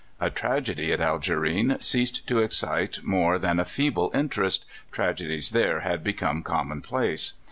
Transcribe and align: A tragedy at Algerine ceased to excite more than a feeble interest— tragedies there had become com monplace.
A 0.19 0.31
tragedy 0.31 0.91
at 0.91 0.99
Algerine 0.99 1.77
ceased 1.79 2.25
to 2.27 2.39
excite 2.39 3.03
more 3.03 3.37
than 3.37 3.59
a 3.59 3.65
feeble 3.65 4.09
interest— 4.15 4.65
tragedies 4.91 5.51
there 5.51 5.81
had 5.81 6.03
become 6.03 6.41
com 6.41 6.71
monplace. 6.81 7.33